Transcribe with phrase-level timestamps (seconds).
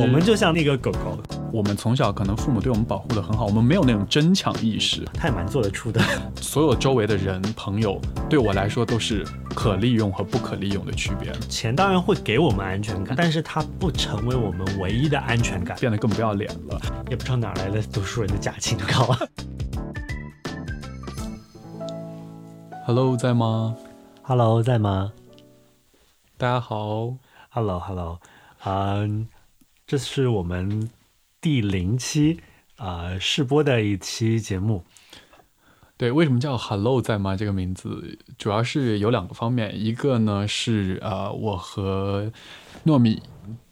[0.00, 1.18] 我们就像那个狗狗，
[1.52, 5.04] 我们从小可能父母对我们保护的很好，我们没有那种争抢意识。
[5.12, 6.00] 他也蛮做得出的。
[6.40, 9.22] 所有周围的人朋友对我来说都是
[9.54, 11.30] 可利用和不可利用的区别。
[11.50, 16.80] 钱当然会给我们安全感，但是它不成为我们唯一的安全感，变得更不要脸了。
[17.10, 19.14] 也不知道哪来的读书人的假清高。
[22.86, 23.76] Hello，在吗
[24.22, 25.12] ？Hello，在吗
[26.38, 27.12] 大家好。
[27.50, 28.18] ？Hello，Hello，
[28.64, 29.28] 嗯，
[29.90, 30.88] 这是我们
[31.40, 32.38] 第零期
[32.76, 34.84] 啊、呃试播的一期节目。
[35.96, 37.34] 对，为什么叫 Hello 在吗？
[37.34, 42.30] 这个名字主要是有两个方面，一个呢是呃，我和
[42.86, 43.20] 糯米，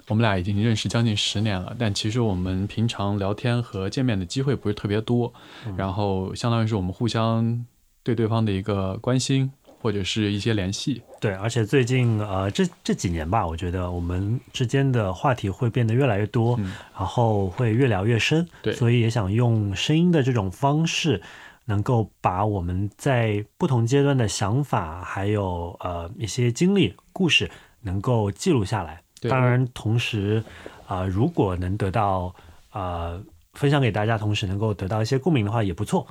[0.09, 5.33] 我们俩已经认识将近十年了，但其实我们平常聊天和见面的机会不是特别多，
[5.77, 7.65] 然后相当于是我们互相
[8.03, 11.03] 对对方的一个关心或者是一些联系。
[11.21, 18.47] 对，而且最近呃这这几年吧，我觉得我们之间的话题会变得越来越多，嗯然后会越聊越深。
[18.63, 21.21] 对所以也想用声音的这种方式，
[21.65, 29.03] 能够把我们在不同阶段的想法，还有呃一些经历、故事，能够记录下来。
[29.23, 30.43] 当然，同时
[30.87, 32.33] 啊、呃如果能得到
[32.73, 33.21] 呃
[33.55, 36.07] 分享给大家，同时能够得到一些共鸣的话，也不错。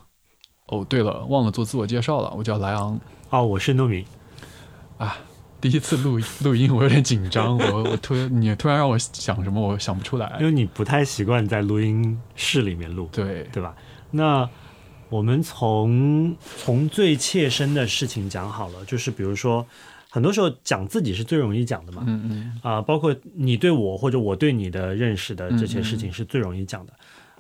[0.68, 3.00] 哦，对了，忘了做自我介绍了，我叫莱昂。
[3.30, 4.06] 哦，我是糯米。
[4.98, 5.18] 啊
[5.60, 10.46] 第一次录 录音，我有点紧张，我我突然你突然让我想什么，我想不出来因。
[10.46, 13.76] 为你不太习惯在录音室里面录，对，对吧？
[14.12, 14.48] 那
[15.10, 19.66] 我们从从最切身的事情讲好了，就是比如说，
[20.12, 26.94] 很多时候讲自己是最容易讲的嘛，嗯嗯，啊、包括你对我或者我对你的认识的这些事情是最容易讲的，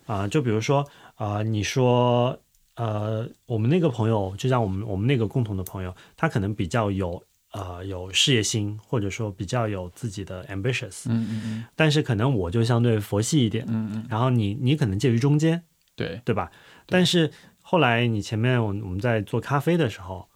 [0.08, 0.84] 啊、就比如说
[1.16, 2.38] 啊、你说
[2.78, 15.64] 呃，我们那个朋友，就像我们我们那个共同的朋友，他可能比较有呃有事业心，或者说比较有自己的 ambitious，嗯嗯嗯但是可能我就相对佛系一点，嗯嗯，然后你你可能介于中间，
[15.96, 16.52] 对对吧？
[16.86, 20.30] 但是后来你前面我我们在做咖啡的时候，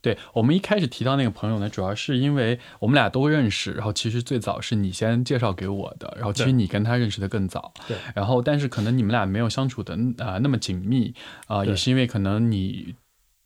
[0.00, 0.16] 对。
[0.32, 11.14] 我们一开始提到那个朋友呢，主要是因为我们俩都认识，然后其实最早是你先介绍给我的，然后其实你跟他认识的更早，对，然后但是可能你们俩没有相处的啊、呃那么紧密
[11.46, 12.94] 啊、呃也是因为可能你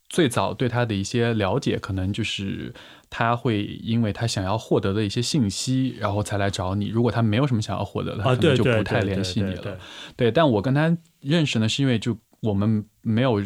[0.07, 2.73] 最早对他的一些了解，可能就是
[3.09, 6.87] 他会因为他想要获得的一些信息，然后才来找你。
[6.87, 9.55] 如果他没有什么想要获得的，他啊，可能就不太联系你了。
[9.55, 9.77] 对对对
[10.15, 13.41] 对，但我跟他认识呢，是因为就我们没有，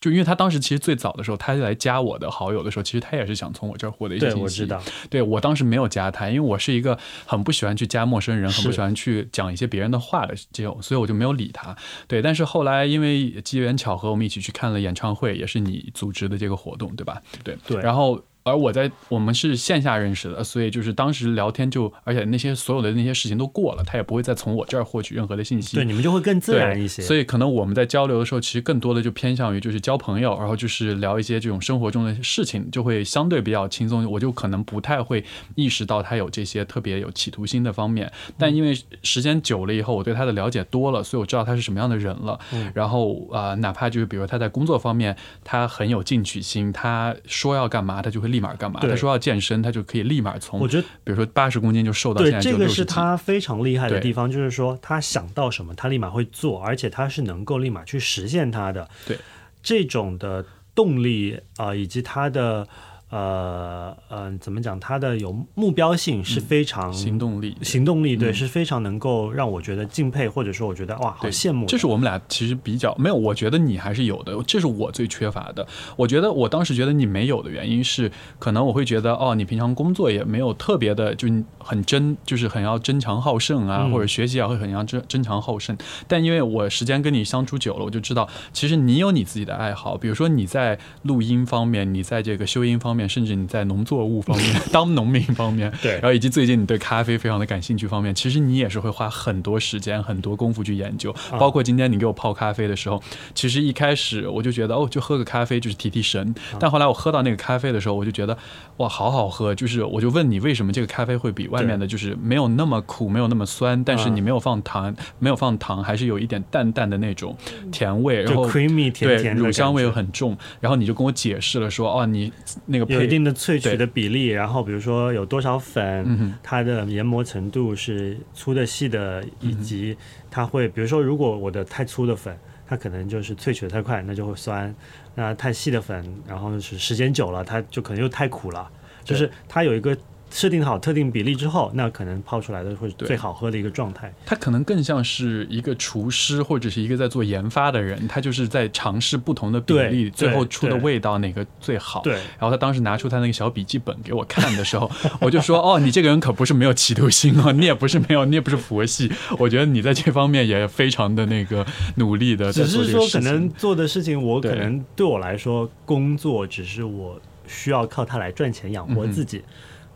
[0.00, 4.42] 就因为他当时其实最早的时候，他来加我的好友的时候，其实他也是想从我这儿获得一些，信息。
[4.42, 11.76] 我知道，对我当时没有加他，因为我是一个很不喜欢去加陌生人，很不喜欢去讲一些别人的话的这种，所以我就没有理他。
[12.08, 17.20] 对，但是后来因为机缘巧合，我们一起去看了演唱会，也是你组织的这个活动，对吧？
[17.44, 18.20] 对对然后。
[18.42, 25.76] 而我在我们是线下认识的，所以就是当时聊天就，而且那些所有的那些事情都过了，他也不会再从我这儿获取任何的信息。
[25.76, 27.02] 对，你们就会更自然一些。
[27.02, 34.10] 所以可能我们在交流的时候，其实更多的就偏向于就是交朋友，然后就是聊一些这种生活中的事情，就会相对比较轻松。
[34.10, 35.24] 我就可能不太会
[35.54, 42.38] 意识到他有这些特别有企图心的方面，但因为时间久了以后，我对他的了解多了，所以我知道他是什么样的人了。
[42.52, 48.80] 嗯然后啊、呃哪怕就是比如他在工作方面，他很有进取心，他说要干嘛，他就会立马干嘛。
[48.80, 58.88] 他说要健身，他就可以立马从我觉得比如说八十公斤就瘦到现在就60这个是他非常厉害的地方，就是说他想到什么，他立马会做，而且他是能够立马去实现他的。
[59.06, 59.18] 对，
[59.62, 62.66] 这种的动力啊、以及他的
[63.10, 67.56] 呃呃怎么讲，他的有目标性是非常、嗯行动力。
[67.62, 71.66] 行动力，对，嗯是非常能够让我觉得敬佩，或者说我觉得哇，好羡慕。
[71.66, 75.66] 这是我们俩其实比较没有，我觉得你还是有的，这是我最缺乏的。
[75.96, 81.28] 我觉得我当时觉得你没有的原因是，可能我会觉得哦，你平常工作也没有特别的，就
[81.58, 85.76] 很争，就是很要争强好胜啊，嗯或者学习也会很要争争强好胜。
[86.06, 101.10] 但因为我时间跟你相处久了，我就知道，其实你有你自己的爱好，比如说你在录音方面，你在这个修音方面，甚至你在农作物方面 当农民方面，对然后以及最近你对咖啡非常的感兴趣方面，其实你也是会花很多时间、很多功夫去研究。
[101.30, 103.02] 啊包括今天你给我泡咖啡的时候，
[103.34, 106.34] 其实一开始我就觉得哦，就喝个咖啡就是提提神。
[106.58, 108.36] 但后来我喝到那个咖啡的时候，我就觉得
[108.78, 109.54] 哇，好好喝。
[109.54, 117.36] 就是我就问你，为什么这个咖啡会比外面的就是没有那么苦，没有那么酸，但是啊你没有放糖，没有放糖，还是有一点淡淡的那种
[117.72, 120.36] 甜味，然后 creamy 甜对甜的乳香味又很重。
[120.60, 122.32] 然后你就跟我解释了说，哦，你
[122.66, 129.96] 那个配有一定的萃取的比例，然后比如说有多少粉，嗯它的研磨程度是粗的、细的，以嗯及
[130.30, 134.72] 它会，比如说如果我的太粗的粉，它可能就是萃取的太快，那就会酸；
[135.14, 138.68] 那太细的粉，然后是时间久了，它就可能又太苦了。
[139.02, 139.96] 就是它有一个
[140.30, 144.12] 设定好特定比例之后，那可能泡出来的会是最好喝的一个状态。
[144.24, 152.02] 他可能更像是一个厨师或者是一个在做研发的人，他就是在尝试不同的比例，最后出的味道哪个最好。
[152.02, 154.90] 对，然后他当时拿出他那个小笔记本给我看的时候，
[155.20, 159.10] 我就说：“哦，你这个人可不是没有企图心哦，你也不是没有，你也不是佛系。
[159.38, 161.66] 我觉得你在这方面也非常的那个
[161.96, 163.20] 努力的只是说可。
[163.20, 169.38] 能做的事情，我可能对我来说，工作只是我需要靠它来赚钱养活自己。
[169.38, 169.44] 嗯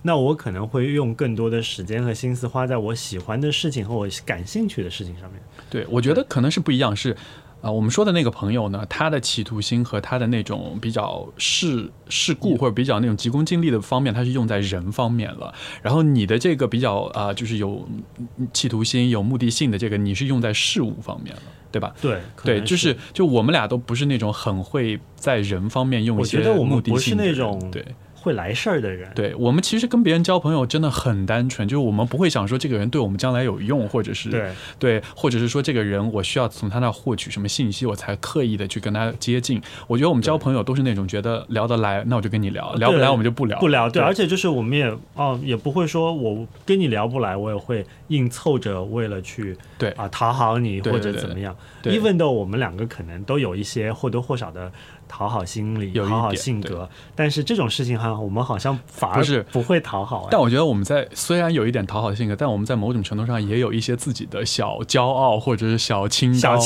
[0.06, 5.40] 那我可能会用更多的时间和心思花在我喜欢的事情和我感兴趣的事情上面。
[5.70, 7.16] 对，我觉得可能是不一样，是。
[7.62, 15.54] 啊、我们说的那个朋友呢，他的企图心和他的那种比较世世故或者比较那种急功近利的方面，他是用在人方面了。
[15.80, 17.88] 然后你的这个比较啊、就是有
[18.36, 21.42] 嗯企图心、有目的性的这个，你是用在事物方面了，
[21.72, 21.94] 对吧？
[22.02, 27.82] 对，对，就是就我们俩都不是那种很会在人方面用一些我觉得我目们不是的性那种对。
[28.24, 29.08] 会来事儿的人。
[29.14, 39.60] 对我们其实跟别人交朋友真的很单纯，就是我们不会想说这个人对我们将来有用，或者是对对，或者是说这个人我需要从他那儿获取什么信息，我才刻意的去跟他接近。
[39.86, 51.54] 我觉得我们交朋友都是那种觉得聊得来，那我就跟你聊，聊不来我们就不聊，不聊，对，对而且就是我们也哦，也不会说我跟你聊不来，我也会硬凑着为了去对啊讨好你或者怎么样。
[51.82, 54.72] 对 even 的我们两个可能都有一些或多或少的
[55.08, 59.44] 讨好心理、有一讨好性格，但是这种事情哈，我们好像反而不是。
[59.52, 60.28] 不会讨好、哎。
[60.30, 66.58] 但我觉得我们在虽然有一点讨好性格，但我们在某种程度上也有一些自己的小骄傲或者是小清高，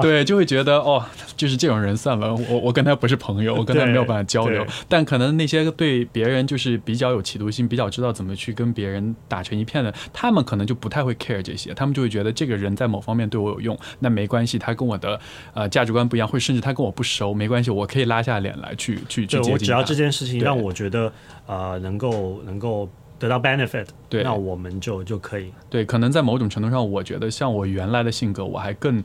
[0.00, 1.04] 对， 就会觉得哦，
[1.36, 4.66] 就是这种人算了，我我跟他不是朋友，我跟他没有办法交流。
[4.88, 15.20] 但可能那些对别人就是比较有企图心，比较知道怎么去跟别人打成一片的，他们可能就不太会 care 这些，他们就会觉得这个人在某方面对我有用，那没关系，他跟我的
[15.54, 21.12] 呃价值观不一样，或者甚至他跟我不熟，没关系，我可以拉下脸来去去去接近对我只要这件事情让我觉得
[21.46, 25.52] 呃能够能够得到 benefit，对那我们就就可以。
[25.68, 29.04] 对，可能在某种程度上，我觉得像我原来的性格，我还更。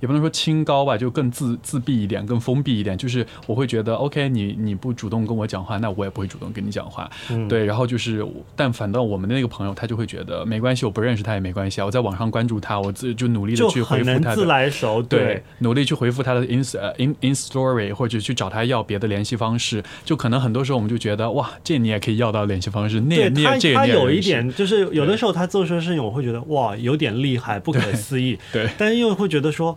[0.00, 2.96] 也不能说清高吧，就更自自闭一点，更封闭一点。
[2.96, 7.10] 就是我会觉得，OK，你你不主动跟我讲话，那我也不会主动跟你讲话。
[7.30, 8.26] 嗯，对，然后就是，
[8.56, 14.46] 但反倒我们的那个朋友，他就会觉得没关系，我不认识他也没关系啊，我在网上关注他，我自就努力的去回复他的。
[14.46, 28.38] 来熟，对，努力去回复他的 ins 呃 in in story，或者去找他要别的联系方式，就可能很多时候我们就觉得哇，这你也可以要到联系方式，那也对他你也这个他有一点，就是有的时候他做出的事情，我会觉得哇，有点厉害，不可思议。
[28.52, 29.76] 对但是又会觉得说啊，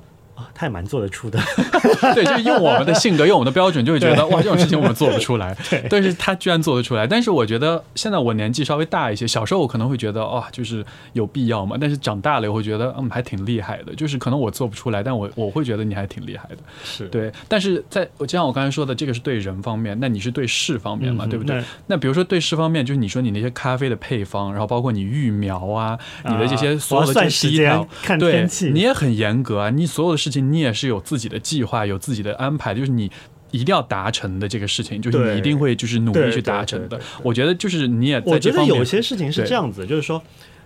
[0.54, 1.40] 他也蛮做得出的。
[2.16, 5.56] 对，就是用我们的性格，用我们的标准，就会觉得哇，这种事情我们做不出来。
[5.90, 7.06] 但是他居然做得出来。
[7.08, 11.78] 但是我觉得现在我年纪稍微大一些，小时候我可能会觉得哇，就是有必要嘛。
[11.80, 13.94] 但是长大了，我会觉得嗯，还挺厉害的。
[13.96, 16.58] 就是可能我做不出来，但我我会觉得你还挺厉害的。
[16.84, 21.64] 是，对，但是在我就像我刚才说的，这个是对人方面，那你是对事方面嘛，嗯对不对那？
[21.88, 33.12] 那比如说对事方面，就是你说你那些咖啡的配方，然后包括你育苗啊，你的这些啊所有的这时间些第一条，看对天气，你也很严格啊，你所有的事情你也是有自己的计划，有自己的安排，就是你。
[33.52, 37.02] 一定要达成的这个事情，就是你一定会就是努力去达成的。
[37.24, 40.22] 我觉得就是你也我觉得在这方面，有些事情是这样子，就是说，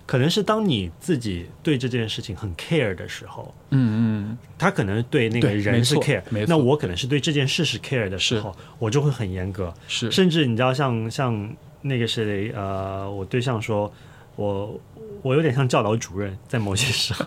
[0.06, 6.50] 可能是当你自己对这件事情很 care 的时候，嗯嗯，他可能对那个人是 care，没错。
[6.50, 10.12] 那我可能是对这件事是 care 的时候，我就会很严格，是。
[10.12, 13.90] 甚至你知道像像那个谁呃，我对象说
[14.36, 14.80] 我
[15.22, 17.26] 我有点像教导主任，在某些时候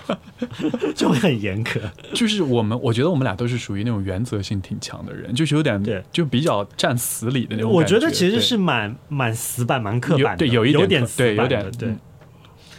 [0.94, 1.80] 就会很严格。
[2.12, 11.98] 就是我们，我觉得我们俩都是属于那种原则性挺强的人，就是有点对就比较站死理的那种我觉得其实是蛮蛮死板、蛮刻板的，有对有一点对有点板对嗯。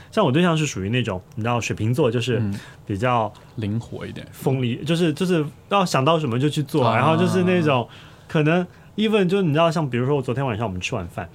[0.10, 2.53] 像我对象是属于那种，你知道水瓶座就是嗯
[2.86, 4.25] 比较灵活一点。
[4.31, 7.88] 锋利，就是就是要想到什么就去做，啊然后就是那种
[8.27, 8.65] 可能
[8.96, 11.29] even 就你知道，像比如说我昨天晚上我们吃晚饭，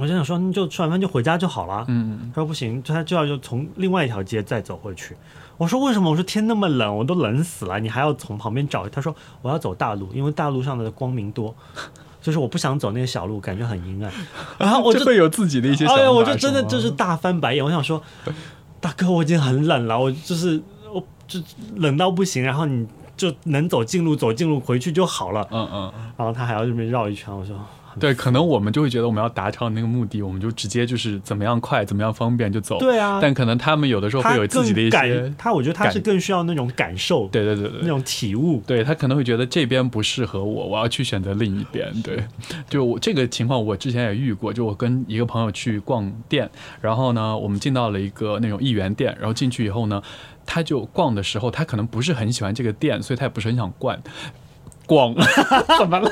[0.00, 1.84] 我就想说，你就吃完饭就回家就好了。
[1.88, 5.14] 嗯，他说不行，他就要就从另外一条街再走回去。
[5.58, 6.10] 我说为什么？
[6.10, 8.88] 我说天那么冷，我都冷死了，你还要从旁边找？
[8.88, 11.54] 他说我要走大路，因为大路上的光明多，
[12.22, 14.10] 就是我不想走那个小路，感觉很阴暗。
[14.56, 16.00] 然后我就会有自己的一些想法。
[16.00, 17.62] 哎呀，我就真的就是大翻白眼。
[17.62, 18.02] 我想说，
[18.80, 21.38] 大哥，我已经很冷了，我就是我就
[21.76, 25.46] 冷到不行，然后你就能走近路走近路回去就好了。
[25.50, 27.54] 嗯嗯，然后他还要这边绕一圈，我说
[27.98, 32.78] 对，可能我们就会觉得我们要达成那个目的，我们就直接就是怎么样快，怎么样方便就走。
[32.78, 38.62] 对啊，但可能他们有的时候会有自己的一些感，，他我觉得他是更需要那种感受，对对对对，那种体悟。
[38.66, 41.90] 对他可能会觉得这边不适合我，我要去选择另一边。
[42.02, 42.22] 对，
[42.68, 44.52] 就我这个情况，我之前也遇过。
[44.52, 46.48] 就我跟一个朋友去逛店，
[46.80, 50.02] 然后呢，我们进到了一个那种一元店，然后进去以后呢，
[50.44, 53.96] 他就逛的时候，他可能不是很喜欢这个店，所以他也不是很想逛。
[54.90, 55.14] 逛，
[55.78, 56.10] 怎么了？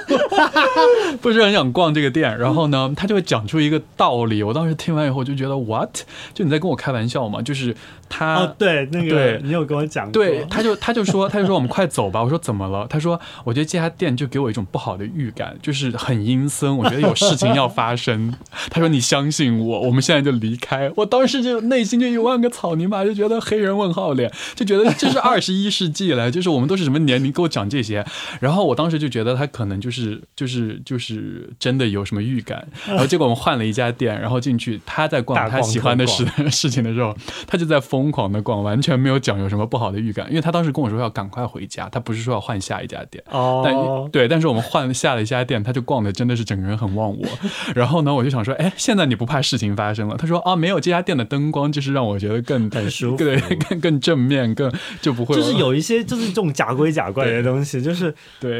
[1.20, 2.38] 不是很想逛这个店。
[2.38, 4.40] 然后呢，他就会讲出一个道理。
[4.44, 6.02] 我当时听完以后就觉得，what？
[6.32, 7.42] 就你在跟我开玩笑吗？
[7.42, 7.74] 就是
[8.08, 12.22] 他，哦，对，那个对你有跟我讲过，对，他就他就说他就说我们快走吧。
[12.22, 12.86] 我说怎么了？
[12.88, 18.32] 他说我觉得这家店就给我一种不好的预感，就是很阴森，我觉得有事情要发生。
[18.70, 20.88] 他说你相信我，我们现在就离开。
[20.94, 28.04] 我当时就内心就一万个草泥马，就觉得黑人问号脸，就觉得这是二十一世纪了，就是我们都是什么年龄，给我讲这些。
[28.38, 32.66] 然后我当时就觉得他可能就是就是就是真的有什么预感。
[32.86, 43.22] 然后结果我们换了一家店，然后进去他在逛他喜欢的特事 事情的时候，他就在疯狂的逛，完全没有讲有什么不好的预感，因为他当时跟我说要赶快回家，他不是说要换下一家店。
[43.30, 47.24] 但哦，对，但是我们换下了一家店，他就逛的真的是整个人很忘我。
[47.74, 50.16] 然后呢，我就想说，哎，现在你不怕事情发生了？
[50.16, 58.57] 他说啊，没有，这家店的灯光就是让我觉得更很舒服对，更更正面，更就不会就是有一些就是这种假规假怪的东西，就是对，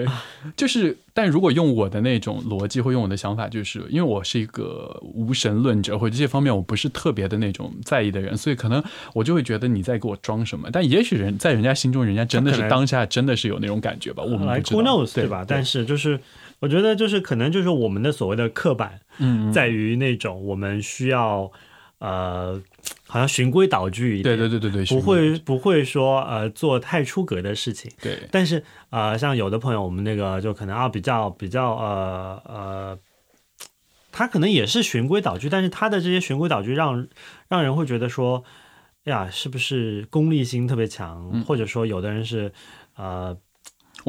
[0.57, 8.83] 就是，但如果用我的那种逻辑或用我的想法，就是因为我是一个无神论者，或者这些方面我不是特别的那种在意的人，所以可能
[9.15, 10.69] 我就会觉得你在给我装什么。
[10.73, 15.45] 但也许人在人家心中，人家真的是当下真的是有那种感觉吧，我们来不知道 knows 对吧？
[15.47, 16.19] 但是就是
[16.61, 19.01] 我觉得就是可能就是我们的所谓的刻板，
[19.53, 21.51] 在于那种我们需要
[21.99, 22.61] 呃，
[23.07, 27.91] 好像循规蹈矩一对点，对对对对，不会不会说呃做太出格的事情。
[28.01, 32.99] 对但是呃，像有的朋友，我们那个就可能啊比较比较呃呃，
[34.13, 37.09] 他可能也是循规蹈矩，但是他的这些循规蹈矩让
[37.49, 38.45] 让人会觉得说，
[39.05, 41.31] 哎呀，是不是功利心特别强？
[41.33, 42.53] 嗯或者说有的人是
[42.97, 43.37] 呃，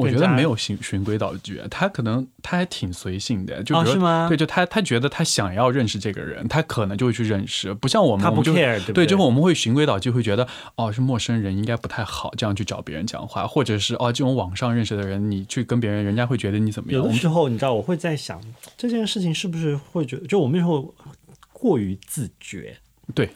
[0.00, 4.26] 我觉得没有循循规蹈矩，他可能他还挺随性的，就是吗？
[4.28, 17.02] 对，就他他觉得他想要认识这个人，他可能就会去认识，不像我们，他不 care，对不对，对就会我们会循规蹈矩，会觉得哦是陌生人应该不太好这样去找别人讲话，或者是哦这种网上认识的人，你去跟别人，人家会觉得你怎么样？
[17.02, 18.40] 有的时候你知道，我会在想
[18.76, 20.94] 这件事情是不是会觉得，就我们有时候
[21.52, 22.76] 过于自觉。
[23.12, 23.28] 对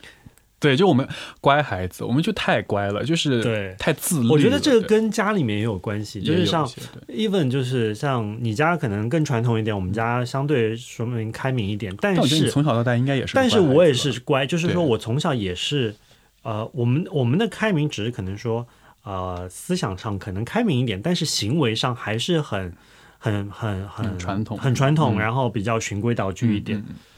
[0.64, 1.06] 对，就我们
[1.42, 4.28] 乖孩子，我们就太乖了，就是对太自律。
[4.28, 6.66] 我觉得这个跟家里面也有关系，就是像
[7.08, 15.94] even 就是像你家可能更传统一点，我们家相对说明开明一点，但是从小到大应该也是但是我也是乖，就是说我从小也是，
[16.42, 18.66] 呃，我们我们的开明只是可能说，
[19.02, 22.72] 呃，思想上可能开明一点，但是行为上还是很
[23.18, 26.78] 很很很很传统很传统，嗯然后比较循规蹈矩一点。
[26.78, 27.13] 嗯嗯对，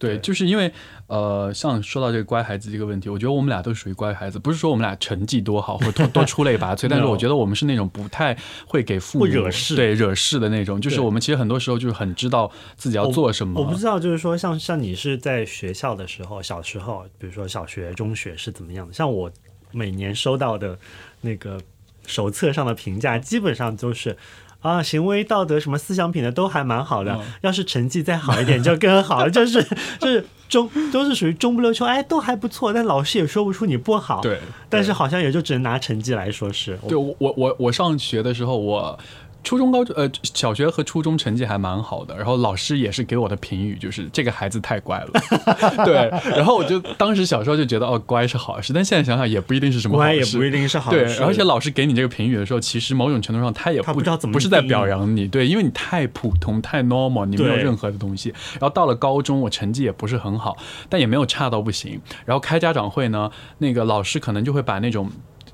[0.00, 0.72] 对就是因为
[1.08, 8.34] 呃，像说到这个乖孩子这个问题，我觉得我们俩都属于乖孩子，不是说我们俩成绩多好或者多 多出类拔萃，但是我觉得我们是那种不太
[8.66, 13.60] 会给父母惹事对惹事的那种，就是我们其实很多时候就是很知道自己要做什么。
[13.60, 18.94] 我不知道，就是说像像你是在学校的时候，小时候，比如说小学、中学是怎么样的？
[18.94, 19.30] 像我
[19.70, 20.78] 每年收到的
[21.20, 21.60] 那个
[22.06, 24.16] 手册上的评价，基本上都是。
[24.60, 27.20] 啊，行为道德什么思想品德都还蛮好的，嗯。
[27.40, 29.24] 要是成绩再好一点 就更好。
[29.24, 29.62] 了，就是
[29.98, 34.38] 就是中都是属于中不溜秋，哎，都还不错，但老师也说不出你不好，，对，
[34.68, 38.98] 但是好像也就只能拿成绩来说是，对我我我我上学的时候，我
[39.42, 45.20] 初中、高中呃小学和初中成绩还蛮好的，然后老师也是给我的评语就是这个孩子太乖了，
[45.84, 58.28] 对，然后我就当时小时候就觉得哦乖是好事，但现在想想也不一定是什么好乖也事不一定是好对，而且老师给你这个评语的时候，其实某种程度上他也他不知道怎么不是在表扬你，对，因为你太普通、太 normal，你没有任何的东西。
[58.52, 60.56] 然后到了高中，我成绩也不是很好，
[60.88, 62.00] 但也没有差到不行。
[62.26, 65.10] 然后开家长会呢，那个老师可能就会把那种。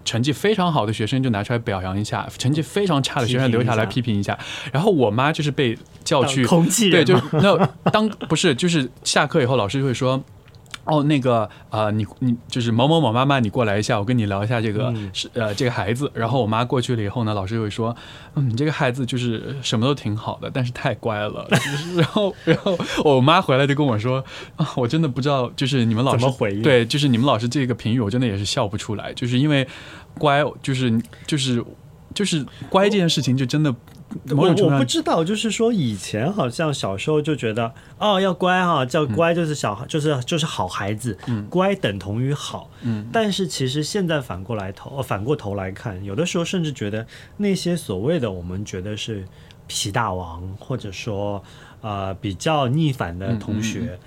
[0.07, 4.39] 成绩非常好的学生就拿出来表扬一下，成绩非常差的学生留下来批评一下。
[4.73, 7.23] 然后我妈就是被叫去对，空气人就嘛
[7.85, 10.25] 那当不是就是下课以后，老师就会说。
[10.87, 16.11] 哦，那个呃，你你就是某某某妈妈，你过来一下，我跟你聊一下这个嗯是、呃这个孩子。
[16.15, 17.95] 然后我妈过去了以后呢，老师就会说，
[18.37, 21.47] 嗯，你这个孩子就是什么都挺好的，但是太乖了。
[21.97, 24.25] 然后然后我妈回来就跟我说，
[24.57, 29.67] 啊，我真的不知道，就是你们老师怎么回应对，就是你们老师这个评语，我真的也是笑不出来，就是因为
[30.19, 31.65] 乖，就是就是
[32.15, 33.77] 就是乖这件事情，就真的某
[34.31, 41.19] 我我不知道，就是说以前好像小时候就觉得哦要乖哈、叫乖就是小孩、就是就是好孩子，
[41.51, 42.71] 乖等同于好。
[42.83, 49.25] 嗯但是其实现在反过来头呃反过头来看，有的时候甚至觉得那些所谓的我们觉得是
[49.67, 51.43] 皮大王，或者说
[51.81, 53.99] 呃比较逆反的同学。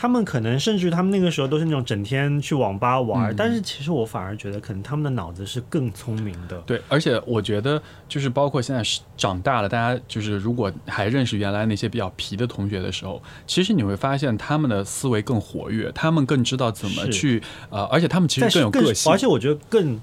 [0.00, 6.56] 他们可能甚至他们那个时候都是那种整天去网吧玩，嗯但是其实我反而觉得可能他们的脑子是更聪明的。
[6.60, 19.18] 对，而且我觉得就是包括现在是长大了，大家就是如果还认识原来那些比较皮的同学的时候，其实你会发现他们的思维更活跃，他们更知道怎么去呃，而且他们其实更有个性而。
[19.18, 20.00] 且我觉得更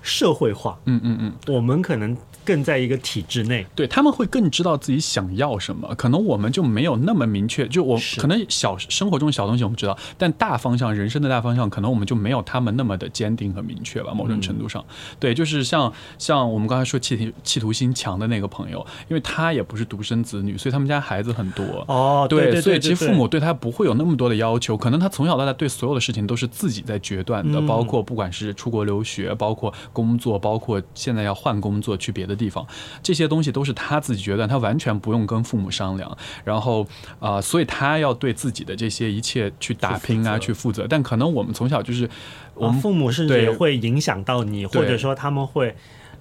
[0.00, 0.78] 社会化。
[0.86, 7.66] 嗯嗯嗯，我们可能更在一个体制内，对他们会更知道自己想要什么，可能我们就没有那么明确。
[7.66, 14.14] 就我可能小生活中小东西我们知道，但大方向人生的大方向，可能我们就没有他们那么的坚定和明确吧。
[14.14, 14.82] 某种程度上，
[15.18, 21.84] 对，就是像像我们刚才说企图企图心强的那个朋友，因为他也不是独生子女，所以他们家孩子很多。
[21.88, 32.66] 哦，对对，所以其实父母对他不会有那么多的要求，可能他从小到大对所有的事情都是自己在决断的，嗯包括不管是出国留学，包括工作，包括现在要换工作去别的地方，
[33.02, 36.16] 这些东西都是他自己决断，他完全不用跟父母商量。
[36.44, 36.82] 然后
[37.18, 40.86] 啊、呃所以他要对自己的这些一切去打拼啊，去去负责。
[40.88, 42.08] 但可能我们从小就是
[42.54, 45.74] 我啊们父母甚至也会影响到你，或者说他们会。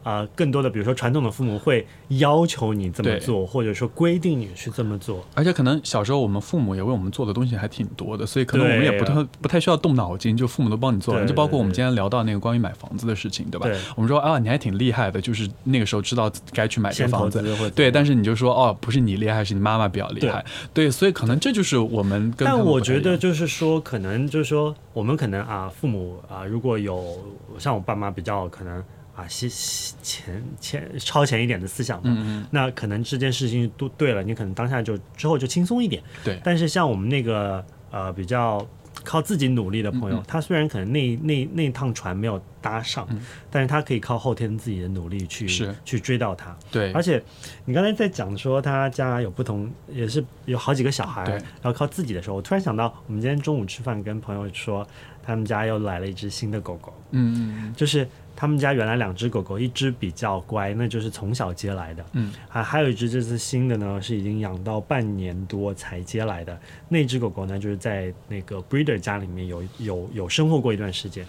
[0.05, 5.25] 啊、更多的，比如说传统的父母会要求你这么做，或者说规定你去这么做。
[5.33, 11.23] 而且可能小时候我们父母也为我们做的东西还挺多的，所以可能我们也不太不太需要动脑筋，就父母都帮你做完。
[11.23, 13.65] 对就包括我们今天聊到那个关于买房子的事情，对吧？
[13.65, 17.41] 对，我们说啊，你还挺厉害的，就是那个时候知道该去买这房子。
[17.71, 20.45] 对，但是你就说哦，不是你厉害，是你妈妈比较厉害。
[20.71, 27.17] 对，所以可能这就是我们跟但我觉得就是说，可能就是说，我们可能啊，父母啊，如果有
[27.57, 28.83] 像我爸妈比较可能
[29.15, 36.03] 啊，西西前前超前一点的思想的，嗯嗯，那可能这件事情都对了，你可能当下就之后就轻松一点。
[36.23, 36.39] 对。
[36.43, 38.67] 但是像我们那个呃比较
[39.03, 40.25] 靠自己努力的朋友，嗯嗯。
[40.27, 43.21] 他虽然可能那那那趟船没有搭上，嗯。
[43.49, 45.47] 但是他可以靠后天自己的努力去
[45.85, 46.53] 去追到他。
[46.69, 46.91] 对。
[46.91, 47.23] 而，且
[47.63, 54.85] 你刚才在讲说他家有不同，也是有好几个小孩，对然后靠自己的时候，我突然想到，我们今天中午吃饭跟朋友说，
[55.23, 57.73] 他们家又来了一只新的狗狗，嗯嗯。
[57.75, 66.59] 就是他们家原来两只狗狗，一只比较乖，那就是从小接来的，嗯还还有一只这次新的呢，是已经养到半年多才接来的。
[66.89, 71.25] 那只狗狗呢，就是在那个 breeder 家里面有有有生活过一段时间。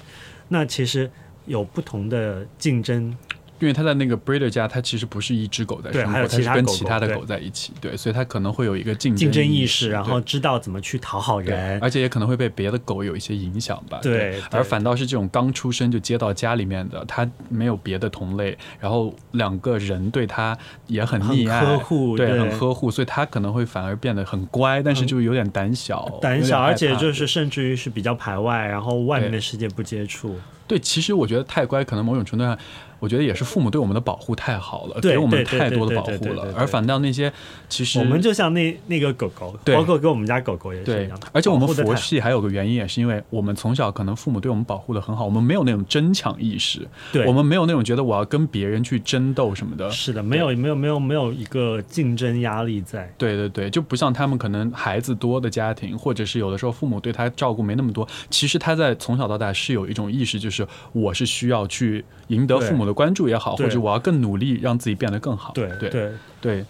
[0.48, 1.10] 那其实
[1.46, 3.16] 有不同的竞争，
[3.58, 11.78] 因为他在那个 breeder 家，他其实不是一只狗在生活，它是跟其他的狗在一起，对，所以他可能会有一个竞竞争意意识，然后知道怎么去讨好，人。
[11.80, 13.98] 而且也可能会被别的狗有一些影响吧。
[14.02, 30.36] 对对而反倒是这种刚出生就接到家里面的，他没有别的同类，然后两个人对他也很溺爱、呵护对，很呵护，所以他可能会反而变得很乖，但是就有点胆小，胆小，而且就是甚至于是比较排外，然后外面的世界不接触。
[30.66, 30.78] 对。
[30.78, 32.56] 其实我觉得太乖，可能某种程度上，
[32.98, 37.32] 我觉得也是父母对我们的保护太好了，对给我们太多的保护了，而反倒那些
[37.68, 49.90] 其实我们就像那那个狗狗，对包括跟我们家狗狗也是一样的。，而且我们佛系还有个原因，也是因为我们从小可能父母对我们保护的很好，我们没有那种争抢意识，对我们没有那种觉得我要跟别人去争斗什么的。
[49.90, 53.12] 是的，没有没有没有没有一个竞争压力在。
[53.18, 65.52] 对对对，就不像他们可能孩子多的家庭，或者是有的时候父母对他照顾没那么多，其实他在从小到大是有一种意识，就是我是需要去赢得父母的关注也好，或者我要更努力让自己变得更好。
[65.52, 66.64] 对对对，对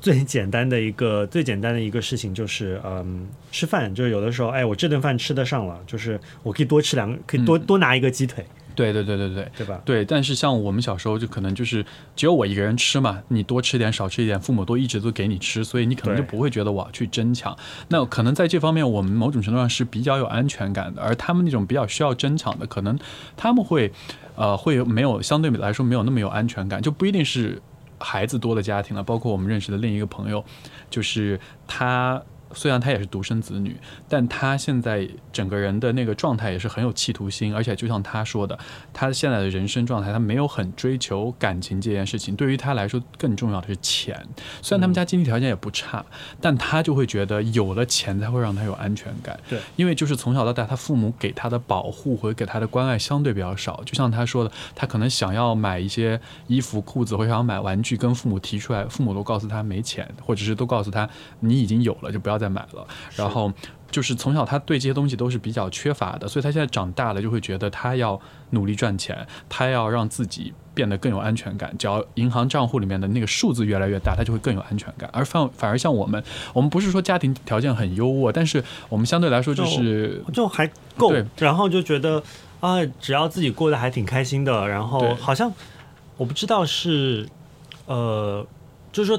[0.00, 9.48] 最简单的一个最简单的一个事情就是，嗯，吃饭，就是有的时候，哎，我这顿饭吃得上了，就是我可以多吃两个，可以多、多拿一个鸡腿，对对对对对。
[9.56, 9.80] 对吧？
[9.86, 11.82] 对，但是像我们小时候就可能就是
[12.14, 17.56] 只有我一个人吃嘛，你多吃一点少吃一点，父母都一直都给你吃，所以你可能就不会觉得我要去争抢。
[17.88, 22.98] 那可能在这方面，我们某种程度上是比较有安全感的，而他们那种比较需要争抢的，可能
[23.38, 23.90] 他们会
[24.38, 27.60] 呃会有没有相对来说没有那么有安全感，就不一定是
[27.98, 29.02] 孩子多的家庭了。
[29.02, 30.42] 包括我们认识的另一个朋友，
[30.88, 32.22] 就是他。
[32.54, 33.76] 虽然他也是独生子女，
[34.08, 38.58] 但他现在整个人的那个状态也是很有企图心，而且就像他说的，
[38.92, 42.34] 他现在的人生状态，他没有很追求感情这件事情。
[42.34, 44.14] 对于他来说，更重要的是钱。
[44.62, 46.04] 虽然他们家经济条件也不差，
[46.40, 49.38] 但他就会觉得有了钱才会让他有安全感。
[49.48, 53.82] 对，因为就是从小到大，他父母给他的保护和给他的关爱相对比较少。
[53.84, 61.08] 就像他说的，他可能想要买一些衣服、裤子，或者想要买玩具，跟父母提出来，父母都告诉他没钱，或者是都告诉他
[61.40, 62.86] 你已经有了，就不要再买了。
[63.16, 63.52] 然后
[63.90, 68.20] 就是从小他对这些东西都是比较缺乏的，所以他现在长大了就会觉得他要
[68.50, 71.74] 努力赚钱，他要让自己变得更有安全感。
[71.78, 75.08] 只要银行账户里面的那个数字越来越大，他就会更有安全感。
[75.12, 76.22] 而反反而像我们，
[76.52, 82.22] 我们不是说家庭条件很优渥，但是我们相对来说就是就还够对，然后就觉得
[82.60, 85.50] 啊，只要自己过得还挺开心的，然后好像
[86.18, 87.26] 我不知道是
[87.86, 88.46] 呃，
[88.92, 89.18] 就是说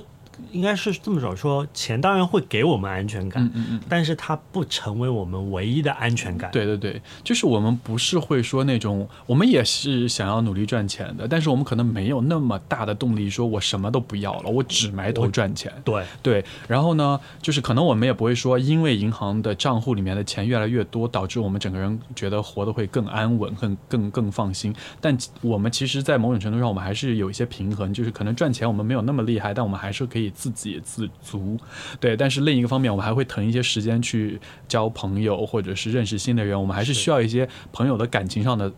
[0.52, 3.82] 应该是这么说，说钱当然会给我们安全感，嗯嗯嗯。
[3.88, 6.49] 但是它不成为我们唯一的安全感。
[6.52, 15.71] 对对对，就是我们不是会说那种，我们也是想要努力赚钱的，但是我们可能没有那么大的动力，说我什么都不要了，我只埋头赚钱。
[15.84, 24.73] 对对，然后呢，就是可能我们也不会说，因为银行的账户里面的钱越来越多，导致我们整个人觉得活得会更安稳、更更更放心。
[24.99, 31.57] 但我们其实，在某种程度上，我们还是有一些平衡，就是可能赚钱我们没有那么厉害，但我们还是可以自给自足。
[31.99, 36.59] 对，但是另一个方面，我们还会腾一些时间去交朋友，或者是认识新的人。
[36.59, 38.71] 我们还是需要一些朋友的感情上的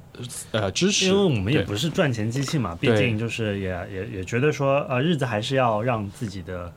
[0.51, 6.71] 呃支持，因为我们也不是赚钱机器嘛，毕竟就是也也也觉得说呃日子还是要让自己的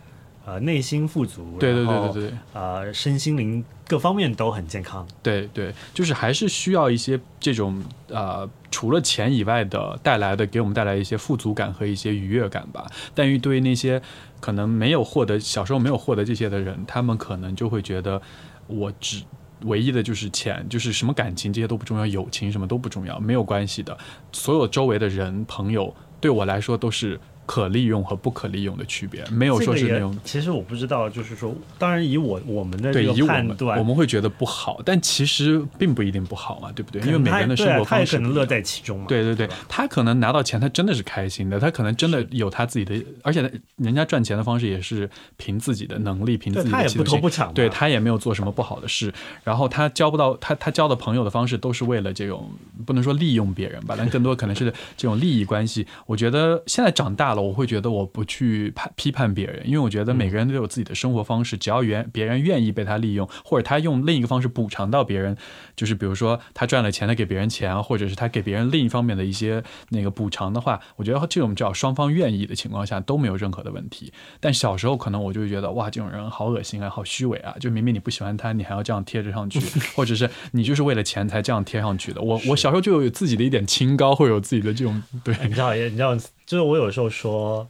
[0.44, 5.06] 呃内心富足，对对对对对，呃身心灵各方面都很健康。
[5.22, 12.86] 对对，就是还是需要一些这种呃除了钱以外的带来的给我们带来一些富足感和一些愉悦感吧。
[13.14, 14.00] 但于对于那些
[14.40, 18.20] 可能没有获得小时候没有获得这些的人，他们可能就会觉得
[18.66, 19.22] 我只。
[19.60, 23.96] 唯一的就是钱，就是什么感情这些都不重要，友情什么都不重要，没有关系的。
[24.30, 27.18] 所有周围的人朋友对我来说都是。
[27.46, 30.16] 可利用和不可利用的区别，没有说是那种。
[30.24, 37.02] 其实我不知道，就是说，当然以我我们的这个判断，我们会觉得不好，但其实并不一定不好嘛，对不对？
[37.02, 39.06] 因为每个人的生活方式，他可能乐在其中嘛。
[39.08, 43.42] 对对对，他可能拿到钱，他真的是开心的，他可能真的有他自己的，而且
[43.76, 49.12] 人家赚钱的方式也是凭自己的能力，凭自己的不偷不抢，对他也没有做什么不好的事。
[49.42, 52.50] 然后他交不到他他交的朋友的方式，都是为了这种
[52.86, 55.86] 不能说利用别人吧，但更多可能是这种利益关系。
[56.06, 58.04] 我觉得现在长大了，我会觉得我。
[58.14, 65.36] 不去判批判别人，因为我觉得每个人都有自己的生活方式，只要原别人愿意被他利用，或者他用另一个方式补偿到别人，
[65.74, 74.12] 就是比如说他赚了钱，他给别人钱，或者是他给别人另一方面的一些那个补偿的话，我觉得这种只要双方愿意的情况下都没有任何的问题。
[74.38, 79.58] 但小时候可能我就会觉得哇，这种人好恶心啊，好虚伪啊，就明明你不喜欢他，你还要这样贴着上去，
[79.96, 82.20] 或者是你就是为了钱才这样贴上去的。
[82.20, 86.16] 我我小时候就有自己的一点清高，会有自己的这种对，你知道，你知道，
[86.46, 87.68] 就是我有时候说。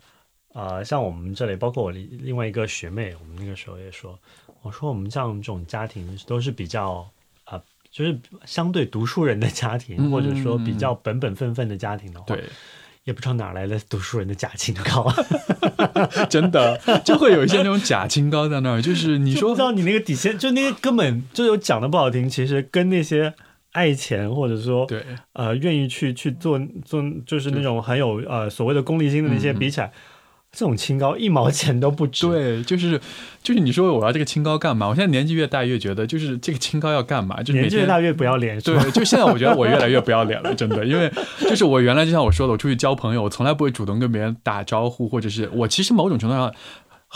[0.56, 4.16] 呃，像我们这里，包括我另另外一个学妹，我们那个时候也说，
[4.62, 7.04] 我说我们像这种家庭都是比较
[7.42, 12.44] 啊，就是相对读书人的家庭，或者说比较本本分分的家庭的话，对，
[13.02, 15.12] 也不知道哪来的读书人的假清高，
[16.30, 23.34] 真的就会有一些那种假清高在那儿，就是你说，不知道你那个底线，就那个根本就有讲的不好听，其实跟那些
[23.74, 29.92] 爱钱或者说对呃愿意去去做做，就是那种很有呃所谓的功利心的那些比起来。
[30.56, 32.28] 这种清高一毛钱都不值。
[32.28, 33.00] 对，就是
[33.42, 34.86] 就是你说我要这个清高干嘛？
[34.86, 37.42] 我现在年纪越大越觉得，就是这个清高要干嘛？
[37.42, 38.56] 就年纪越大越不要脸。
[38.60, 40.86] 对，就现在我觉得我越来越不要脸了，真的。
[40.86, 41.10] 因为
[41.40, 46.54] 就是我原来就像我说的，我出去交朋友，我从来不会主动跟别人打招呼，或者是我其实某种程度上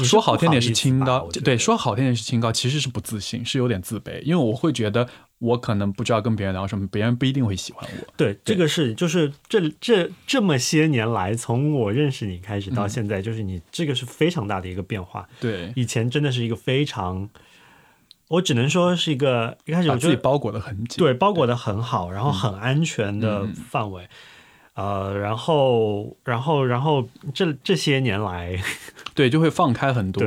[0.05, 5.09] 说好听点是清高，对，说好听点是清高，其实是不自信，是有点自卑，因为我会觉得。
[5.39, 8.13] 我可能不知道跟别人聊什么，别人不一定会喜欢我。
[8.17, 15.29] 对，这个是就是这这这么些年来，从我认识你开始到现在，就是你这个是非常大的一个变化。
[15.39, 17.29] 对，以前真的是一个非常，
[18.29, 24.09] 我只能说是一个一开始我自己包裹的很紧，对，包裹的很好，然后很安全的范围。
[24.79, 28.57] 呃，然后，然后，然后，这这些年来，
[29.13, 30.23] 对，就会放开很多，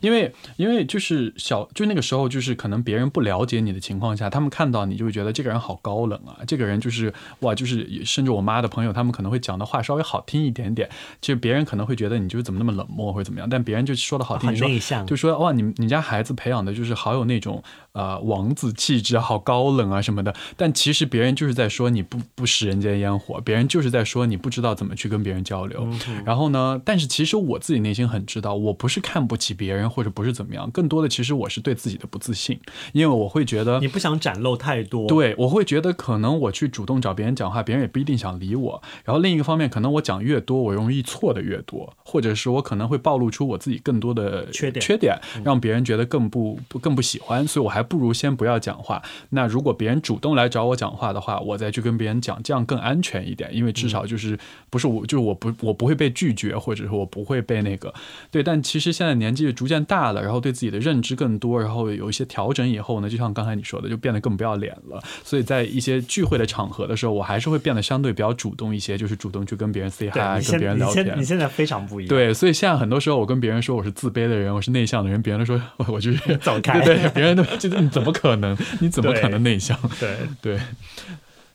[0.00, 10.88] 因为，因为就是小，就那个时候，就是可能别人不了解你的情况下，他们看到你就会觉得这个人好高冷啊，这个人就是哇，就是甚至我妈的朋友，他们可能会讲的话稍微好听一点点，
[11.20, 23.95] 就别人可能会觉得你就是怎么那么冷漠或者怎么样，但别人就说的好听，内向，就说哇，你你家孩子培养的就是好有那种呃王子气质，好高冷啊什么的，但其实别人就是在说你不不食人间烟火，别人就是在。
[23.96, 25.88] 在说你不知道怎么去跟别人交流，
[26.24, 26.80] 然后呢？
[26.84, 32.60] 但是其实我自己内心很知道，我不是看不起别人，或者不是怎么样，更多的其实我是对自己的不自信，
[32.92, 38.82] 因为我会觉得你不想展露太多，对我会觉得可能我去主动找别人讲话，别人也不一定想理我。
[39.04, 49.02] 然后另一个方面，可能我讲越多，我容易错的越多，或者是我可能会暴露出我自己更多的缺点，缺点让别人觉得更不更不喜欢，所以我还不如先不要讲话。
[49.30, 54.36] 那如果别人主动来找我讲话的话，我再去跟别人讲，这样更安全一点，因为至少就是
[54.68, 57.92] 不是我，就是我不我不会被拒绝，或者是我不会被那个
[58.30, 58.42] 对。
[58.42, 65.02] 但其实现在年纪逐渐大了，然后对自己的认知更多，然后有一些调整以后呢，就像刚才你说的，就变得更不要脸了。
[65.22, 71.14] 所以在一些聚会的场合的时候，我还是会变得相对比较主动一些，就是主动去跟别人 say hi，跟别人聊天。
[71.16, 72.08] 你现在非常不一样。
[72.08, 76.80] 对，所以现在很多时候我跟别人说我是自卑的人，我是内向的人，别人都说 我就是走开。
[76.80, 78.56] 对对，别人都 觉得你怎么可能？
[78.80, 79.78] 你怎么可能内向？
[80.00, 80.60] 对对。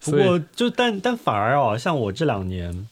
[0.02, 2.88] 不过就但但反而哦，像我这两年，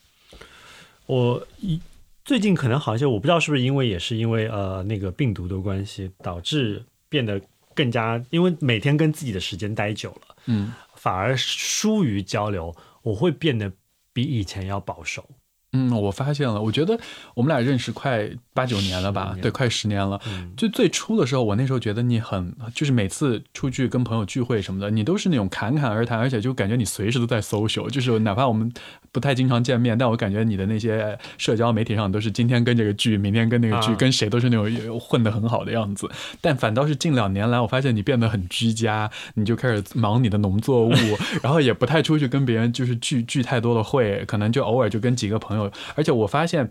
[1.07, 1.79] 我一
[2.23, 7.41] 最近可能好像我不知道是不是因为也是因为呃那个病毒的关系，导致变得
[7.73, 13.71] 更加，因为每天跟自己的时间待久了，嗯反而疏于交流，我会变得
[14.13, 15.27] 比以前要保守。
[15.73, 16.99] 嗯，我发现了，我觉得
[17.35, 20.19] 我们俩认识快八九年了吧对，快十年了。
[20.27, 28.71] 嗯，就最初的时候，我那时候觉得你很，就是每次出去跟朋友聚会什么的，你都是那种侃侃而谈，而且就感觉你随时都在 social，就是哪怕我们
[29.11, 36.09] 不太经常见面，但我感觉你的那些社交媒体上都是今天跟这个剧，明天跟那个剧，啊跟谁都是那种混得很好的样子。
[36.41, 40.91] 但反倒是近两年来，我发现你变得很居家，你就开始忙你的农作物，
[41.43, 45.58] 然后也不太出去跟别人就是聚聚太多的会，可能就偶尔就跟几个朋友，
[45.95, 46.69] 而且我发现。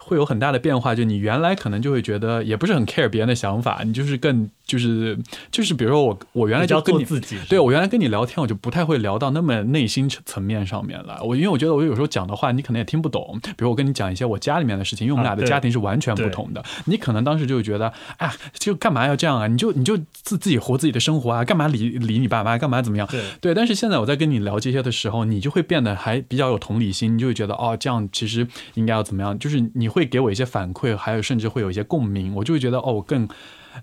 [0.00, 5.18] 会有很大的变化，就你原来可能就会觉得也不是很 care 别人的想法，你就是更就是
[5.50, 7.36] 就是比如说我我原来就跟你做自己。
[7.48, 11.18] 对我原来跟你聊天，我就不太会聊到那么内心层层面上面来。
[11.22, 13.40] 我因为我觉得我有时候讲的话，你可能也听不懂。
[13.42, 16.62] 比如我跟你讲一些我家里面的事情，因为我们俩的家庭是完全不同的。
[16.84, 19.46] 你可能当时就觉得，啊，就干嘛要这样啊？
[19.46, 22.58] 你就你就自自己活自己的生活啊，干嘛理理你爸妈？
[22.58, 23.08] 干嘛怎么样？
[23.10, 29.38] 对对，但是现在我在跟你聊这些的时候，你就会变得还比较有同理心，你就会觉得哦，这样其实应该要怎么样？
[29.38, 33.26] 就是你会给我一些反馈，还有甚至会有一些共鸣，我就会觉得哦，我更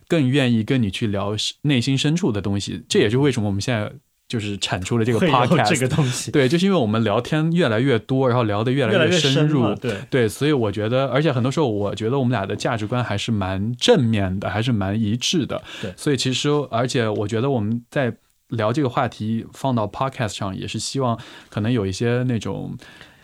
[0.07, 2.83] 更愿意跟你去聊内心深处的东西。
[2.89, 3.91] 这也是为什么我们现在
[4.27, 9.75] 就是产出了这个 podcast，这个东西，对，就是因为我们聊天越来越多，然后聊得越越来越深入，
[10.09, 15.61] 对，所以我觉得，而且很多时候，我觉得我们俩的价值观还是蛮正面的，还是蛮一致的。
[15.79, 18.11] 对所以其实，而且我觉得我们在
[18.49, 22.75] 聊这个话题放到 podcast 上，也是希望可能有一些那种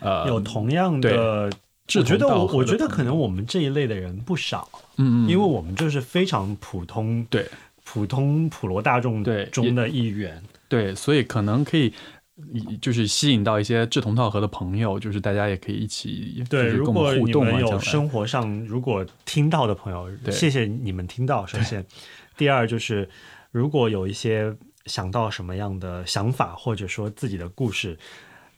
[0.02, 1.50] 呃有同样的。
[1.92, 7.46] 志我觉得我我觉得可能我们这一类的人不少，嗯嗯，因为我们就是非常普通，对
[7.84, 10.42] 普通普罗大众对中的一员。
[10.68, 11.94] 对，所以可能可以。
[12.54, 21.46] 以就是吸引到一些志同道合的朋友，就是大家也可以一起对，如果你们有生活上如果听到的朋友，对谢谢你们听到。
[21.46, 21.86] 首先，
[22.36, 23.08] 第二就是
[23.52, 24.52] 如果有一些
[24.88, 27.96] 想到什么样的想法，或者说自己的故事，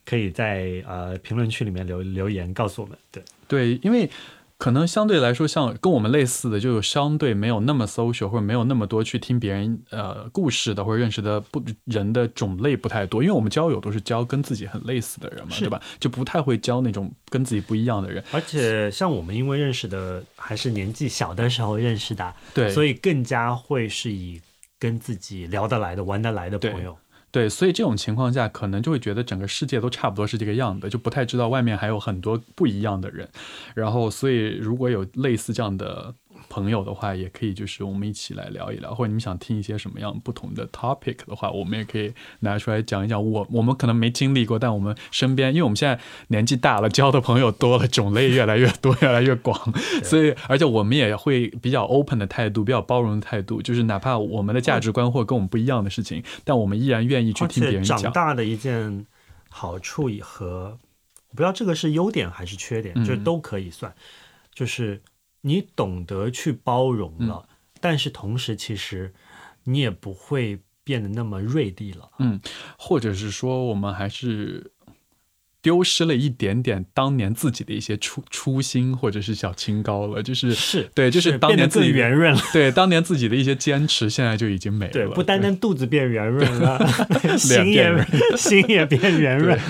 [0.05, 2.97] 可以在呃评论区里面留留言告诉我们。
[3.11, 4.09] 对，对，因为
[4.57, 13.21] 可能相对来说，像跟我们类似的，就相对没有那么 social，或者没有那么多去听别人呃故事的，或者认识的不人的种类不太多。
[13.21, 15.81] 因为我们交友都是交跟自己很类似的人嘛，对吧？
[15.99, 18.23] 就不太会交那种跟自己不一样的人。
[18.31, 24.39] 而且像我们因为认识的还是年纪小的时候认识的，对，所以更加会是以
[24.79, 26.97] 跟自己聊得来的、玩得来的朋友。
[27.33, 33.27] 对，所以这种情况下，可能就会觉得整个世界都差不多是这个样的，就不太知道外面还有很多不一样的人。
[33.73, 36.13] 然后，所以如果有类似这样的
[36.49, 43.23] 朋友的话，也可以就是我们一起来聊一聊，或者你们想听一些什么样不同的 topic 的话，我们也可以拿出来讲一讲。
[43.23, 49.57] 我我们可能没经历过，但我们身边，因为我们现在年纪大了，交的朋友多了，种类越来越多，越来越广，
[50.03, 57.97] 所以而且我们也会比较 open 的态度，比较包容的态度，就是哪怕我们的价值观或跟我们不一样的事情，但我们依然愿意去听别人讲。
[57.97, 59.05] 长大的一件
[59.49, 60.77] 好处和
[61.29, 63.93] 我不知道这个是优点还是缺点，就是都可以算。
[64.53, 65.01] 就是
[65.43, 67.47] 你懂得去包容嗯了，
[67.79, 69.13] 但是同时其实
[69.63, 72.09] 你也不会变得那么锐利了。
[72.19, 72.41] 嗯
[72.77, 74.72] 或者是说我们还是
[75.63, 82.41] 丢失了一点点当年自己的一些初初心，或者是小清高了，就是是对，就是当年自己圆润了。
[82.51, 84.91] 对当年自己的一些坚持，现在就已经没了。
[84.91, 86.85] 对，不单单肚子变圆润了，
[87.39, 89.57] 心也圆心也变圆润。
[89.57, 89.63] 了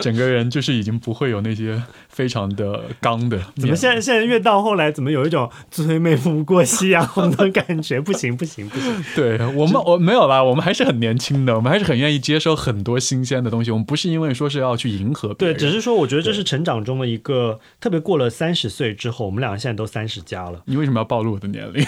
[0.00, 3.38] 整个人就是已经不会有那些非常的刚的。
[3.56, 8.00] 怎么现在现在越到后来，怎么有一种催妹夫过夕阳红的感觉？
[8.00, 9.04] 不行不行不行！
[9.14, 13.70] 对我们我没有啦，我们还是很年轻的，我们还是很愿意接受很多新鲜的东西。
[13.70, 20.62] 我们不是因为说是要去迎合别对，只是说，我觉得这是成长中的一个，特别过了三十岁之后，我们两个现在都三十加了。
[20.66, 21.82] 你为什么要暴露我的年龄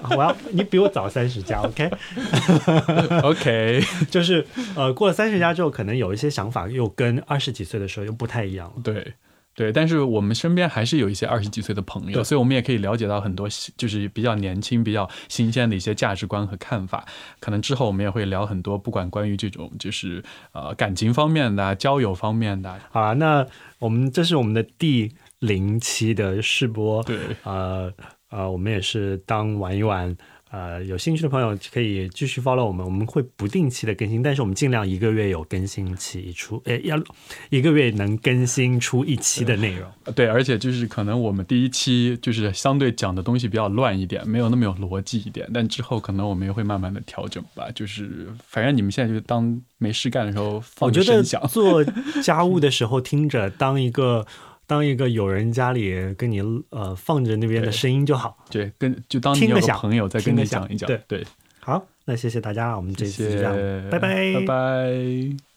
[0.00, 8.74] 啊我要你比我早三十加，OK？？OK， 就是呃，过了三十加之后，可能有一些想法又跟二十几岁的时候又不太一样了。
[8.82, 9.12] 对。
[9.54, 17.04] 对，但是我们身边还是有一些二十几岁的朋友，所以我们也可以了解到很多新就是比较年轻、比较新鲜的一些价值观和看法。
[17.38, 23.46] 可能之后我们也会聊很多，不管关于这种就是呃感情方面的啊、交友方面的啊，那
[23.78, 27.92] 我们这是我们的第零期的试播，对，呃
[28.30, 30.16] 呃，我们也是当玩一玩。
[30.54, 36.96] 呃，有兴趣的朋友可以继续 follow 我们，我们会不定期的更新，但是我们尽量一个月有更新期一出，诶，要
[37.50, 39.90] 一个月能更新出一期的内容。
[40.14, 47.68] 对，而且就是可能我们第一期就是相对讲的东西比较乱一点，没有那么有逻辑一点，但之后可能我们也会慢慢的调整吧。
[47.74, 51.82] 就是反正你们现在就当没事干的时候放我觉得着声响， 做
[52.22, 54.24] 家务的时候听着，当一个
[54.66, 58.36] 当一个有人家里跟你呃放着那边的声音就好。
[58.50, 61.24] 对，跟就当你有个朋友在跟你讲一讲，对对，
[61.60, 65.53] 好，那谢谢大家，我们这谢谢次就这样，拜拜，拜拜。